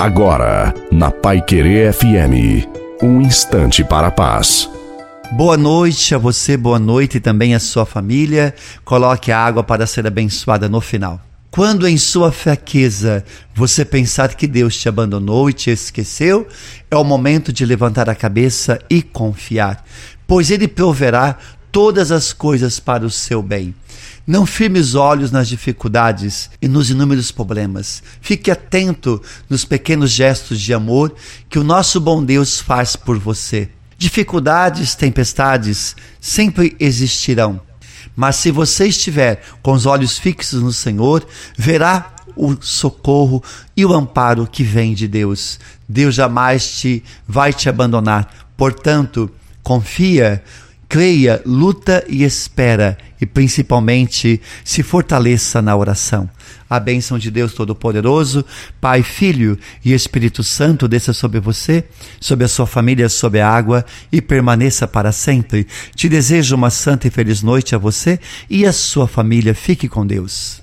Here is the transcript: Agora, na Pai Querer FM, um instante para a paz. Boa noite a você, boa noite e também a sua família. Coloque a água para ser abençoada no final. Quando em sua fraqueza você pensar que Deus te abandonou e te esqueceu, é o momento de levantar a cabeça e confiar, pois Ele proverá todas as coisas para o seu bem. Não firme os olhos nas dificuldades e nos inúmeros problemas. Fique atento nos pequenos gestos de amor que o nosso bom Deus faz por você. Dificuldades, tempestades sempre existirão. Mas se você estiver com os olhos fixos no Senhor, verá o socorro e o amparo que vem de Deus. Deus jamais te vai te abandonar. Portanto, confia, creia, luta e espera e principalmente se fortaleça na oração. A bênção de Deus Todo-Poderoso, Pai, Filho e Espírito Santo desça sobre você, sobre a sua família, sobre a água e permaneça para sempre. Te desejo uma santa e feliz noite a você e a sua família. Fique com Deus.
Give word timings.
Agora, 0.00 0.72
na 0.90 1.10
Pai 1.10 1.42
Querer 1.42 1.92
FM, 1.92 2.66
um 3.02 3.20
instante 3.20 3.84
para 3.84 4.06
a 4.06 4.10
paz. 4.10 4.66
Boa 5.32 5.58
noite 5.58 6.14
a 6.14 6.18
você, 6.18 6.56
boa 6.56 6.78
noite 6.78 7.18
e 7.18 7.20
também 7.20 7.54
a 7.54 7.60
sua 7.60 7.84
família. 7.84 8.54
Coloque 8.82 9.30
a 9.30 9.38
água 9.38 9.62
para 9.62 9.86
ser 9.86 10.06
abençoada 10.06 10.70
no 10.70 10.80
final. 10.80 11.20
Quando 11.50 11.86
em 11.86 11.98
sua 11.98 12.32
fraqueza 12.32 13.22
você 13.54 13.84
pensar 13.84 14.34
que 14.34 14.46
Deus 14.46 14.74
te 14.74 14.88
abandonou 14.88 15.50
e 15.50 15.52
te 15.52 15.68
esqueceu, 15.68 16.48
é 16.90 16.96
o 16.96 17.04
momento 17.04 17.52
de 17.52 17.66
levantar 17.66 18.08
a 18.08 18.14
cabeça 18.14 18.78
e 18.88 19.02
confiar, 19.02 19.84
pois 20.26 20.50
Ele 20.50 20.66
proverá 20.66 21.36
todas 21.72 22.10
as 22.10 22.32
coisas 22.32 22.78
para 22.80 23.04
o 23.04 23.10
seu 23.10 23.42
bem. 23.42 23.74
Não 24.26 24.46
firme 24.46 24.78
os 24.78 24.94
olhos 24.94 25.30
nas 25.30 25.48
dificuldades 25.48 26.50
e 26.60 26.68
nos 26.68 26.90
inúmeros 26.90 27.30
problemas. 27.32 28.02
Fique 28.20 28.50
atento 28.50 29.20
nos 29.48 29.64
pequenos 29.64 30.10
gestos 30.10 30.60
de 30.60 30.72
amor 30.72 31.14
que 31.48 31.58
o 31.58 31.64
nosso 31.64 32.00
bom 32.00 32.22
Deus 32.24 32.60
faz 32.60 32.94
por 32.94 33.18
você. 33.18 33.68
Dificuldades, 33.98 34.94
tempestades 34.94 35.96
sempre 36.20 36.76
existirão. 36.78 37.60
Mas 38.14 38.36
se 38.36 38.50
você 38.50 38.86
estiver 38.86 39.42
com 39.62 39.72
os 39.72 39.86
olhos 39.86 40.18
fixos 40.18 40.62
no 40.62 40.72
Senhor, 40.72 41.26
verá 41.56 42.14
o 42.36 42.56
socorro 42.60 43.42
e 43.76 43.84
o 43.84 43.92
amparo 43.92 44.46
que 44.46 44.62
vem 44.62 44.94
de 44.94 45.06
Deus. 45.06 45.58
Deus 45.88 46.14
jamais 46.14 46.78
te 46.78 47.02
vai 47.26 47.52
te 47.52 47.68
abandonar. 47.68 48.48
Portanto, 48.56 49.30
confia, 49.62 50.42
creia, 50.90 51.40
luta 51.46 52.04
e 52.08 52.24
espera 52.24 52.98
e 53.20 53.24
principalmente 53.24 54.40
se 54.64 54.82
fortaleça 54.82 55.62
na 55.62 55.76
oração. 55.76 56.28
A 56.68 56.80
bênção 56.80 57.16
de 57.16 57.30
Deus 57.30 57.54
Todo-Poderoso, 57.54 58.44
Pai, 58.80 59.04
Filho 59.04 59.56
e 59.84 59.92
Espírito 59.92 60.42
Santo 60.42 60.88
desça 60.88 61.12
sobre 61.12 61.38
você, 61.38 61.84
sobre 62.20 62.44
a 62.44 62.48
sua 62.48 62.66
família, 62.66 63.08
sobre 63.08 63.40
a 63.40 63.48
água 63.48 63.86
e 64.10 64.20
permaneça 64.20 64.88
para 64.88 65.12
sempre. 65.12 65.64
Te 65.94 66.08
desejo 66.08 66.56
uma 66.56 66.70
santa 66.70 67.06
e 67.06 67.10
feliz 67.10 67.40
noite 67.40 67.72
a 67.72 67.78
você 67.78 68.18
e 68.48 68.66
a 68.66 68.72
sua 68.72 69.06
família. 69.06 69.54
Fique 69.54 69.88
com 69.88 70.04
Deus. 70.04 70.58